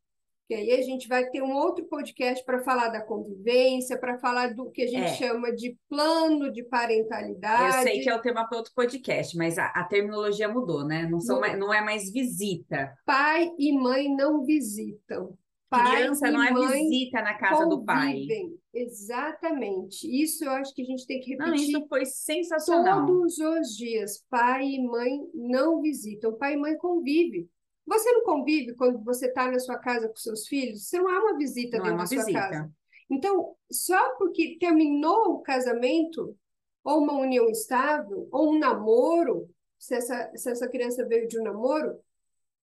Que 0.50 0.54
aí 0.56 0.72
a 0.72 0.82
gente 0.82 1.06
vai 1.06 1.30
ter 1.30 1.40
um 1.44 1.54
outro 1.54 1.84
podcast 1.84 2.44
para 2.44 2.58
falar 2.64 2.88
da 2.88 3.00
convivência, 3.00 3.96
para 3.96 4.18
falar 4.18 4.52
do 4.52 4.68
que 4.68 4.82
a 4.82 4.86
gente 4.88 5.04
É. 5.04 5.14
chama 5.14 5.52
de 5.54 5.78
plano 5.88 6.50
de 6.50 6.64
parentalidade. 6.64 7.76
Eu 7.76 7.82
sei 7.84 8.00
que 8.00 8.08
é 8.10 8.16
o 8.16 8.20
tema 8.20 8.44
para 8.48 8.58
outro 8.58 8.72
podcast, 8.74 9.36
mas 9.36 9.58
a, 9.58 9.66
a 9.66 9.84
terminologia 9.84 10.48
mudou, 10.48 10.84
né? 10.84 11.06
Não, 11.08 11.20
são 11.20 11.38
mais- 11.38 11.56
não 11.56 11.72
é 11.72 11.80
mais 11.80 12.10
visita. 12.10 12.92
Pai 13.06 13.48
e 13.60 13.70
mãe 13.78 14.12
não 14.12 14.44
visitam. 14.44 15.38
Pai 15.68 15.98
Criança 15.98 16.26
e 16.26 16.32
não 16.32 16.42
é 16.42 16.50
mãe 16.50 16.82
visita 16.88 17.22
na 17.22 17.34
casa 17.34 17.64
do 17.66 17.84
pai. 17.84 18.12
convivem. 18.14 18.58
Exatamente. 18.74 20.04
Isso 20.22 20.44
eu 20.44 20.50
acho 20.50 20.74
que 20.74 20.82
a 20.82 20.84
gente 20.84 21.06
tem 21.06 21.20
que 21.20 21.36
Não, 21.36 21.46
repetir 21.46 21.68
isso 21.68 21.86
foi 21.88 22.04
sensacional. 22.04 23.06
todos 23.06 23.38
os 23.38 23.76
dias. 23.76 24.24
Pai 24.28 24.64
e 24.66 24.82
mãe 24.84 25.20
não 25.32 25.80
visitam. 25.80 26.36
Pai 26.36 26.54
e 26.54 26.56
mãe 26.56 26.76
convivem. 26.76 27.48
Você 27.86 28.12
não 28.12 28.22
convive 28.22 28.74
quando 28.74 29.02
você 29.02 29.26
está 29.26 29.50
na 29.50 29.58
sua 29.58 29.78
casa 29.78 30.08
com 30.08 30.16
seus 30.16 30.46
filhos? 30.46 30.86
Você 30.86 30.98
não 30.98 31.10
é 31.10 31.18
uma 31.18 31.36
visita 31.36 31.78
Não 31.78 31.86
é 31.86 31.88
dentro 31.88 31.94
uma 31.96 32.04
da 32.04 32.06
sua 32.06 32.24
visita. 32.24 32.40
casa. 32.40 32.72
Então, 33.10 33.56
só 33.70 34.14
porque 34.16 34.56
terminou 34.58 35.34
o 35.34 35.42
casamento, 35.42 36.36
ou 36.84 36.98
uma 36.98 37.18
união 37.18 37.48
estável, 37.50 38.28
ou 38.30 38.52
um 38.52 38.58
namoro, 38.58 39.50
se 39.78 39.94
essa, 39.94 40.30
se 40.36 40.50
essa 40.50 40.68
criança 40.68 41.04
veio 41.06 41.26
de 41.26 41.38
um 41.38 41.42
namoro, 41.42 41.98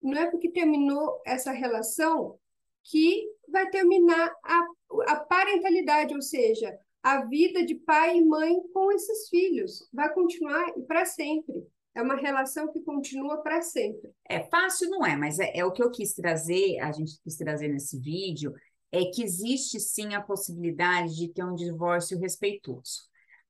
não 0.01 0.17
é 0.17 0.29
porque 0.29 0.49
terminou 0.49 1.21
essa 1.25 1.51
relação 1.51 2.37
que 2.83 3.27
vai 3.49 3.69
terminar 3.69 4.31
a, 4.43 4.67
a 5.07 5.15
parentalidade, 5.15 6.13
ou 6.13 6.21
seja, 6.21 6.77
a 7.01 7.25
vida 7.25 7.65
de 7.65 7.75
pai 7.75 8.17
e 8.17 8.23
mãe 8.25 8.61
com 8.73 8.91
esses 8.91 9.29
filhos. 9.29 9.87
Vai 9.91 10.13
continuar 10.13 10.71
para 10.87 11.05
sempre. 11.05 11.65
É 11.97 12.01
uma 12.03 12.15
relação 12.15 12.71
que 12.71 12.81
continua 12.81 13.41
para 13.41 13.59
sempre. 13.59 14.11
É 14.29 14.43
fácil, 14.49 14.87
não 14.87 15.03
é, 15.03 15.15
mas 15.15 15.39
é, 15.39 15.51
é 15.57 15.65
o 15.65 15.71
que 15.71 15.81
eu 15.81 15.89
quis 15.89 16.13
trazer, 16.13 16.77
a 16.79 16.91
gente 16.91 17.19
quis 17.23 17.35
trazer 17.35 17.69
nesse 17.69 17.99
vídeo, 17.99 18.53
é 18.91 19.05
que 19.05 19.23
existe 19.23 19.79
sim 19.79 20.13
a 20.13 20.21
possibilidade 20.21 21.15
de 21.15 21.27
ter 21.27 21.43
um 21.43 21.55
divórcio 21.55 22.19
respeitoso. 22.19 23.07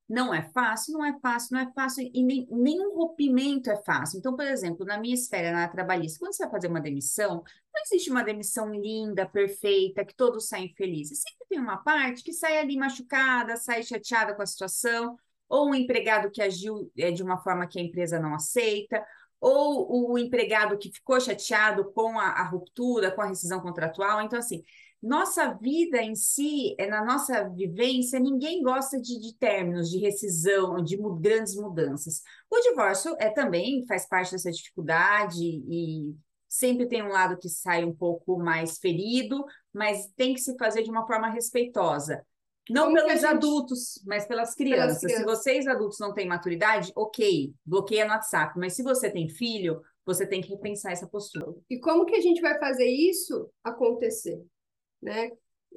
Não 0.08 0.34
é 0.34 0.50
fácil, 0.54 0.94
não 0.94 1.04
é 1.04 1.20
fácil, 1.20 1.50
não 1.52 1.60
é 1.60 1.74
fácil, 1.74 2.10
e 2.14 2.24
nem, 2.24 2.48
nenhum 2.50 2.96
rompimento 2.96 3.70
é 3.70 3.84
fácil. 3.84 4.18
Então, 4.18 4.34
por 4.34 4.46
exemplo, 4.46 4.86
na 4.86 4.98
minha 4.98 5.16
esfera, 5.16 5.52
na 5.52 5.68
trabalhista, 5.68 6.18
quando 6.18 6.32
você 6.34 6.44
vai 6.44 6.52
fazer 6.54 6.70
uma 6.70 6.80
demissão, 6.80 7.44
não 7.74 7.82
existe 7.86 8.10
uma 8.10 8.24
demissão 8.24 8.74
linda, 8.74 9.28
perfeita, 9.28 10.06
que 10.06 10.16
todos 10.16 10.48
saem 10.48 10.74
felizes. 10.74 11.20
Sempre 11.20 11.48
tem 11.50 11.60
uma 11.60 11.84
parte 11.84 12.24
que 12.24 12.32
sai 12.32 12.60
ali 12.60 12.78
machucada, 12.78 13.58
sai 13.58 13.84
chateada 13.84 14.34
com 14.34 14.42
a 14.42 14.46
situação, 14.46 15.18
ou 15.50 15.70
um 15.70 15.76
empregado 15.76 16.32
que 16.32 16.42
agiu 16.42 16.92
é, 16.98 17.12
de 17.12 17.24
uma 17.24 17.38
forma 17.38 17.68
que 17.68 17.80
a 17.80 17.84
empresa 17.84 18.20
não 18.20 18.36
aceita, 18.36 19.04
ou 19.40 20.12
o 20.12 20.18
empregado 20.18 20.78
que 20.78 20.92
ficou 20.92 21.20
chateado 21.20 21.92
com 21.92 22.20
a, 22.20 22.26
a 22.26 22.44
ruptura, 22.44 23.12
com 23.12 23.22
a 23.22 23.28
rescisão 23.28 23.60
contratual. 23.60 24.22
Então, 24.22 24.40
assim, 24.40 24.64
nossa 25.02 25.54
vida 25.54 26.02
em 26.02 26.16
si, 26.16 26.76
é, 26.80 26.88
na 26.88 27.06
nossa 27.06 27.48
vivência, 27.50 28.20
ninguém 28.20 28.64
gosta 28.64 29.00
de, 29.00 29.20
de 29.20 29.36
términos, 29.36 29.90
de 29.90 30.00
rescisão, 30.00 30.84
de 30.84 30.98
grandes 31.20 31.56
mudanças. 31.56 32.22
O 32.50 32.60
divórcio 32.62 33.16
é 33.20 33.30
também 33.30 33.86
faz 33.88 34.08
parte 34.08 34.32
dessa 34.32 34.52
dificuldade 34.52 35.44
e 35.44 36.16
sempre 36.48 36.88
tem 36.88 37.04
um 37.04 37.10
lado 37.10 37.38
que 37.38 37.50
sai 37.50 37.86
um 37.86 37.94
pouco 37.94 38.38
mais 38.40 38.80
ferido, 38.80 39.46
mas 39.72 40.08
tem 40.16 40.34
que 40.34 40.42
se 40.42 40.58
fazer 40.58 40.82
de 40.82 40.90
uma 40.90 41.06
forma 41.06 41.30
respeitosa. 41.30 42.26
Não 42.70 42.86
Como 42.86 42.96
pelos 42.96 43.14
gente- 43.14 43.26
adultos, 43.26 44.02
mas 44.06 44.26
pelas 44.26 44.54
crianças. 44.56 45.00
Se 45.00 45.06
crianças. 45.08 45.26
vocês 45.26 45.68
adultos 45.68 46.00
não 46.00 46.14
têm 46.14 46.28
maturidade, 46.28 46.92
ok, 46.96 47.54
bloqueia 47.66 48.06
no 48.06 48.12
WhatsApp. 48.12 48.58
Mas 48.58 48.74
se 48.74 48.84
você 48.84 49.10
tem 49.10 49.30
filho, 49.30 49.82
você 50.06 50.26
tem 50.26 50.42
que 50.42 50.50
repensar 50.50 50.92
essa 50.92 51.08
postura. 51.08 51.54
E 51.70 51.80
como 51.80 52.06
que 52.06 52.16
a 52.16 52.22
gente 52.22 52.42
vai 52.42 52.58
fazer 52.60 52.88
isso 52.88 53.50
acontecer? 53.64 54.42
Né? 55.02 55.32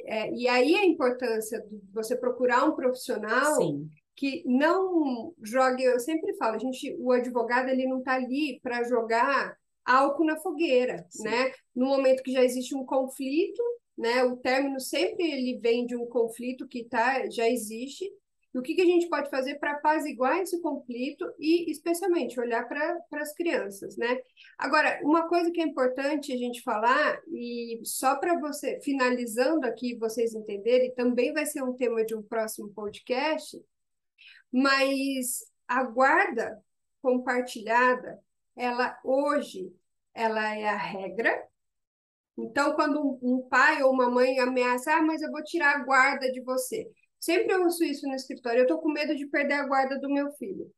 É, 0.04 0.32
e 0.32 0.48
aí 0.48 0.74
a 0.76 0.84
importância 0.84 1.60
de 1.68 1.80
você 1.92 2.16
procurar 2.16 2.64
um 2.64 2.74
profissional 2.74 3.56
Sim, 3.56 3.88
que 4.16 4.42
não 4.46 5.34
jogue, 5.42 5.82
eu 5.82 5.98
sempre 6.00 6.34
falo, 6.36 6.54
a 6.54 6.58
gente, 6.58 6.96
o 6.98 7.12
advogado 7.12 7.68
ele 7.68 7.86
não 7.86 7.98
está 7.98 8.14
ali 8.14 8.60
para 8.62 8.82
jogar 8.84 9.56
álcool 9.84 10.24
na 10.24 10.36
fogueira, 10.36 11.04
Sim. 11.08 11.24
né? 11.24 11.52
No 11.74 11.86
momento 11.86 12.22
que 12.22 12.32
já 12.32 12.42
existe 12.44 12.74
um 12.74 12.84
conflito, 12.84 13.62
né? 14.00 14.24
O 14.24 14.36
término 14.36 14.80
sempre 14.80 15.30
ele 15.30 15.58
vem 15.58 15.86
de 15.86 15.94
um 15.94 16.06
conflito 16.06 16.66
que 16.66 16.84
tá, 16.84 17.28
já 17.28 17.48
existe. 17.48 18.10
E 18.52 18.58
o 18.58 18.62
que, 18.62 18.74
que 18.74 18.80
a 18.80 18.86
gente 18.86 19.08
pode 19.08 19.30
fazer 19.30 19.56
para 19.60 19.72
apaziguar 19.72 20.38
esse 20.38 20.60
conflito 20.60 21.24
e, 21.38 21.70
especialmente, 21.70 22.40
olhar 22.40 22.66
para 22.66 22.98
as 23.12 23.32
crianças, 23.32 23.96
né? 23.96 24.18
Agora, 24.58 24.98
uma 25.04 25.28
coisa 25.28 25.52
que 25.52 25.60
é 25.60 25.64
importante 25.64 26.32
a 26.32 26.36
gente 26.36 26.62
falar, 26.62 27.20
e 27.28 27.80
só 27.84 28.16
para 28.16 28.40
você, 28.40 28.80
finalizando 28.80 29.66
aqui, 29.66 29.94
vocês 29.94 30.34
entenderem, 30.34 30.92
também 30.94 31.32
vai 31.32 31.46
ser 31.46 31.62
um 31.62 31.74
tema 31.74 32.04
de 32.04 32.16
um 32.16 32.22
próximo 32.22 32.70
podcast, 32.70 33.62
mas 34.50 35.44
a 35.68 35.84
guarda 35.84 36.60
compartilhada, 37.00 38.18
ela 38.56 38.98
hoje, 39.04 39.72
ela 40.12 40.56
é 40.56 40.66
a 40.66 40.76
regra, 40.76 41.49
então, 42.44 42.74
quando 42.74 43.18
um, 43.22 43.46
pai 43.48 43.82
ou 43.82 43.92
uma 43.92 44.10
mãe 44.10 44.38
ameaça, 44.38 44.94
ah, 44.94 45.02
mas 45.02 45.22
eu 45.22 45.30
vou 45.30 45.42
tirar 45.42 45.76
a 45.76 45.84
guarda 45.84 46.30
de 46.30 46.40
você. 46.40 46.88
Sempre 47.18 47.52
eu 47.52 47.62
ouço 47.62 47.84
isso 47.84 48.06
no 48.06 48.14
escritório, 48.14 48.60
eu 48.60 48.64
estou 48.64 48.78
com 48.78 48.90
medo 48.92 49.14
de 49.14 49.26
perder 49.26 49.54
a 49.54 49.66
guarda 49.66 49.98
do 49.98 50.08
meu 50.08 50.30
filho. 50.32 50.70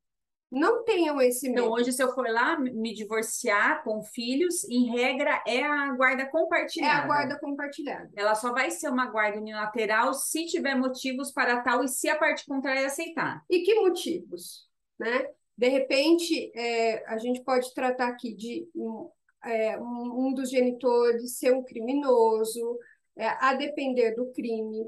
Não 0.51 0.85
tenham 0.85 1.19
esse 1.19 1.49
medo. 1.49 1.61
Então, 1.61 1.73
hoje, 1.73 1.93
se 1.93 2.03
eu 2.03 2.13
for 2.13 2.29
lá 2.29 2.59
me 2.59 2.93
divorciar 2.93 3.83
com 3.83 4.03
filhos, 4.03 4.65
em 4.69 4.91
regra, 4.91 5.43
é 5.47 5.63
a 5.63 5.95
guarda 5.95 6.27
compartilhada. 6.27 6.93
É 6.93 7.03
a 7.03 7.07
guarda 7.07 7.39
compartilhada. 7.41 8.11
Ela 8.15 8.35
só 8.35 8.53
vai 8.53 8.71
ser 8.71 8.91
uma 8.91 9.07
guarda 9.07 9.39
unilateral 9.39 10.13
se 10.13 10.45
tiver 10.45 10.75
motivos 10.75 11.33
para 11.33 11.63
tal 11.63 11.83
e 11.83 11.89
se 11.89 12.07
a 12.11 12.19
parte 12.19 12.45
contrária 12.45 12.85
aceitar. 12.85 13.43
E 13.49 13.61
que 13.61 13.77
motivos? 13.77 14.69
Né? 14.99 15.27
De 15.57 15.69
repente, 15.69 16.53
é, 16.55 17.03
a 17.07 17.17
gente 17.17 17.43
pode 17.43 17.73
tratar 17.73 18.09
aqui 18.09 18.35
de 18.35 18.69
é, 19.45 19.79
um, 19.79 20.27
um, 20.29 20.35
dos 20.35 20.51
genitores 20.51 21.39
ser 21.39 21.53
um 21.53 21.63
criminoso, 21.63 22.79
é, 23.17 23.27
a 23.27 23.55
depender 23.55 24.15
do 24.15 24.27
crime. 24.33 24.87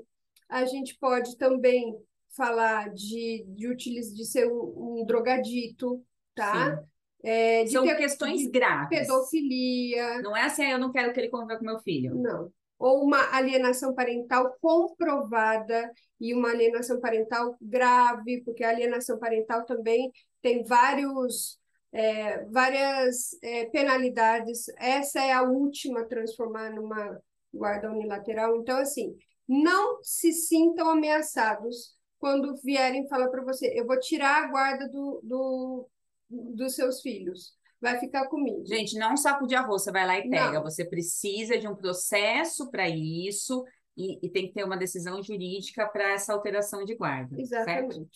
A 0.49 0.65
gente 0.65 0.97
pode 0.99 1.37
também 1.37 1.97
falar 2.37 2.93
de, 2.93 3.45
de, 3.49 3.69
utiliz, 3.69 4.15
de 4.15 4.25
ser 4.25 4.47
um, 4.51 5.01
um 5.01 5.07
drogadito, 5.07 6.05
tá? 6.35 6.83
É, 7.23 7.67
São 7.67 7.85
ter, 7.85 7.97
questões 7.97 8.47
graves. 8.49 8.99
Pedofilia. 8.99 10.21
Não 10.21 10.37
é 10.37 10.43
assim, 10.43 10.65
ah, 10.65 10.73
eu 10.73 10.79
não 10.79 10.93
quero 10.93 11.13
que 11.13 11.21
ele 11.21 11.31
conviva 11.31 11.59
com 11.59 11.65
meu 11.65 11.79
filho. 11.81 12.15
Não. 12.15 12.53
Ou 12.79 13.03
uma 13.03 13.35
alienação 13.35 13.95
parental 13.95 14.55
comprovada 14.61 15.91
e 16.21 16.35
uma 16.35 16.51
alienação 16.51 17.01
parental 17.01 17.57
grave, 17.61 18.43
porque 18.45 18.63
a 18.63 18.69
alienação 18.69 19.19
parental 19.19 19.65
também 19.65 20.13
tem 20.43 20.63
vários 20.65 21.59
é, 21.95 22.45
várias 22.47 23.41
é, 23.41 23.67
penalidades. 23.67 24.67
Essa 24.79 25.21
é 25.21 25.33
a 25.33 25.43
última 25.43 26.05
transformar 26.05 26.71
numa 26.71 27.21
guarda 27.53 27.91
unilateral. 27.91 28.57
Então, 28.57 28.77
assim, 28.79 29.17
não 29.49 30.01
se 30.03 30.33
sintam 30.33 30.91
ameaçados 30.91 31.95
quando 32.19 32.57
vierem 32.57 33.07
falar 33.07 33.29
para 33.29 33.45
você: 33.45 33.73
eu 33.79 33.87
vou 33.87 33.99
tirar 34.01 34.43
a 34.43 34.49
guarda 34.49 34.89
do, 34.89 35.21
do, 35.23 35.89
dos 36.29 36.75
seus 36.75 37.01
filhos. 37.01 37.53
Vai 37.81 37.99
ficar 38.01 38.27
comigo. 38.29 38.67
Gente, 38.67 38.99
não 38.99 39.11
é 39.11 39.13
um 39.13 39.17
saco 39.17 39.47
de 39.47 39.55
arroz, 39.55 39.83
você 39.83 39.93
vai 39.93 40.07
lá 40.07 40.19
e 40.19 40.29
pega. 40.29 40.53
Não. 40.53 40.63
Você 40.63 40.85
precisa 40.85 41.59
de 41.59 41.69
um 41.69 41.77
processo 41.77 42.71
para 42.71 42.89
isso 42.89 43.63
e, 43.97 44.27
e, 44.27 44.31
tem 44.31 44.49
que 44.49 44.55
ter 44.55 44.65
uma 44.65 44.77
decisão 44.77 45.23
jurídica 45.23 45.87
para 45.87 46.13
essa 46.13 46.33
alteração 46.33 46.85
de 46.85 46.97
guarda. 46.97 47.39
Exatamente. 47.39 47.95
Certo? 47.95 48.09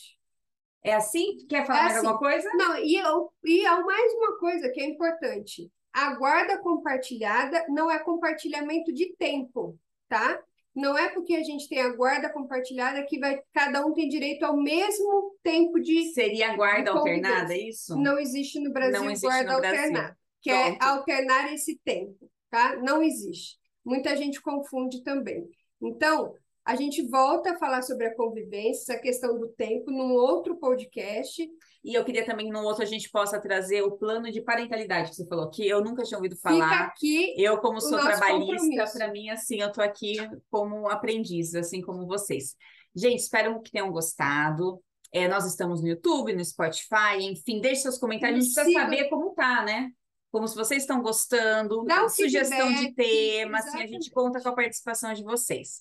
É 0.83 0.95
assim? 0.95 1.37
Quer 1.49 1.67
falar 1.67 1.81
é 1.81 1.83
mais 1.83 1.97
assim. 1.97 2.07
alguma 2.07 2.19
coisa? 2.19 2.51
Não, 2.55 2.79
e, 2.79 2.95
eu, 2.97 3.33
e 3.45 3.67
há 3.67 3.81
mais 3.81 4.13
uma 4.15 4.39
coisa 4.39 4.69
que 4.71 4.81
é 4.81 4.87
importante. 4.87 5.71
A 5.93 6.15
guarda 6.15 6.59
compartilhada 6.59 7.65
não 7.69 7.91
é 7.91 7.99
compartilhamento 7.99 8.93
de 8.93 9.15
tempo, 9.17 9.79
tá? 10.09 10.41
Não 10.75 10.97
é 10.97 11.09
porque 11.09 11.35
a 11.35 11.43
gente 11.43 11.69
tem 11.69 11.81
a 11.81 11.89
guarda 11.89 12.31
compartilhada 12.31 13.05
que 13.05 13.19
vai 13.19 13.41
cada 13.53 13.85
um 13.85 13.93
tem 13.93 14.09
direito 14.09 14.45
ao 14.45 14.57
mesmo 14.57 15.37
tempo 15.43 15.81
de 15.81 16.13
seria 16.13 16.53
a 16.53 16.57
guarda 16.57 16.93
alternada, 16.93 17.53
é 17.53 17.59
isso? 17.59 17.97
Não 17.97 18.17
existe 18.19 18.61
no 18.61 18.73
Brasil 18.73 19.03
existe 19.11 19.27
guarda 19.27 19.55
alternada, 19.55 20.17
que 20.41 20.51
é 20.51 20.67
Pronto. 20.67 20.83
é 20.83 20.87
alternar 20.87 21.53
esse 21.53 21.81
tempo, 21.85 22.31
tá? 22.49 22.77
Não 22.77 23.03
existe. 23.03 23.59
Muita 23.85 24.17
gente 24.17 24.41
confunde 24.41 25.03
também. 25.03 25.49
Então, 25.83 26.35
a 26.69 26.77
gente 26.77 27.01
volta 27.09 27.53
a 27.53 27.59
falar 27.59 27.81
sobre 27.81 28.09
a 28.09 28.15
convivência, 28.15 28.93
essa 28.93 29.01
questão 29.01 29.39
do 29.39 29.49
tempo, 29.49 29.91
num 29.91 30.13
outro 30.13 30.55
podcast. 30.55 31.51
E 31.83 31.95
eu 31.95 32.05
queria 32.05 32.27
também, 32.27 32.51
num 32.51 32.63
outro, 32.63 32.83
a 32.83 32.87
gente 32.87 33.11
possa 33.11 33.41
trazer 33.41 33.81
o 33.81 33.93
plano 33.93 34.31
de 34.31 34.43
parentalidade 34.43 35.09
que 35.09 35.17
você 35.17 35.27
falou, 35.27 35.49
que 35.49 35.67
eu 35.67 35.83
nunca 35.83 36.03
tinha 36.03 36.19
ouvido 36.19 36.37
falar. 36.37 36.69
Fica 36.69 36.85
aqui. 36.85 37.35
Eu, 37.39 37.57
como 37.57 37.81
sou 37.81 37.99
trabalhista, 37.99 38.85
para 38.99 39.11
mim, 39.11 39.31
assim, 39.31 39.63
eu 39.63 39.69
estou 39.69 39.83
aqui 39.83 40.17
como 40.51 40.87
aprendiz, 40.91 41.55
assim 41.55 41.81
como 41.81 42.07
vocês. 42.07 42.55
Gente, 42.95 43.21
espero 43.21 43.63
que 43.63 43.71
tenham 43.71 43.91
gostado. 43.91 44.79
É, 45.11 45.27
nós 45.27 45.47
estamos 45.47 45.81
no 45.81 45.89
YouTube, 45.89 46.35
no 46.35 46.45
Spotify, 46.45 47.17
enfim, 47.19 47.63
deixe 47.63 47.81
seus 47.81 47.97
comentários. 47.97 48.41
A 48.41 48.43
gente 48.43 48.55
precisa 48.55 48.79
saber 48.79 49.09
como 49.09 49.31
tá, 49.31 49.65
né? 49.65 49.89
Como 50.31 50.47
se 50.47 50.55
vocês 50.55 50.83
estão 50.83 51.01
gostando, 51.01 51.83
Dá 51.85 52.05
um 52.05 52.11
sugestão 52.11 52.69
feedback, 52.69 52.89
de 52.89 52.95
tema, 52.95 53.57
assim, 53.57 53.83
a 53.83 53.87
gente 53.87 54.11
conta 54.11 54.39
com 54.43 54.51
a 54.51 54.55
participação 54.55 55.15
de 55.15 55.25
vocês. 55.25 55.81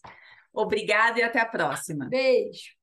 Obrigada 0.54 1.20
e 1.20 1.24
até 1.24 1.40
a 1.40 1.46
próxima. 1.46 2.08
Beijo. 2.10 2.77